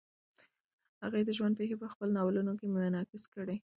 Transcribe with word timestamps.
هغې 1.03 1.21
د 1.25 1.29
ژوند 1.37 1.57
پېښې 1.59 1.75
په 1.81 1.87
خپلو 1.93 2.13
ناولونو 2.17 2.53
کې 2.59 2.67
منعکس 2.75 3.23
کړې. 3.33 3.55